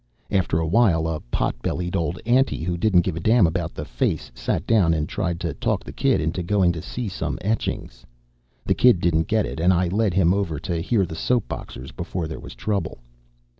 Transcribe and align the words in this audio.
After 0.31 0.57
a 0.57 0.65
while, 0.65 1.07
a 1.07 1.19
pot 1.29 1.55
bellied 1.61 1.95
old 1.95 2.19
auntie 2.25 2.63
who 2.63 2.75
didn't 2.75 3.01
give 3.01 3.15
a 3.15 3.19
damn 3.19 3.45
about 3.45 3.75
the 3.75 3.85
face 3.85 4.31
sat 4.33 4.65
down 4.65 4.95
and 4.95 5.07
tried 5.07 5.39
to 5.41 5.53
talk 5.53 5.83
the 5.83 5.91
kid 5.93 6.19
into 6.19 6.41
going 6.41 6.71
to 6.71 6.81
see 6.81 7.07
some 7.07 7.37
etchings. 7.41 8.03
The 8.65 8.73
kid 8.73 8.99
didn't 8.99 9.27
get 9.27 9.45
it 9.45 9.59
and 9.59 9.71
I 9.71 9.89
led 9.89 10.15
him 10.15 10.33
over 10.33 10.59
to 10.61 10.81
hear 10.81 11.05
the 11.05 11.13
soap 11.13 11.47
boxers 11.47 11.91
before 11.91 12.27
there 12.27 12.39
was 12.39 12.55
trouble. 12.55 12.97